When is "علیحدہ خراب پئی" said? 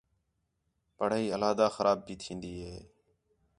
1.35-2.15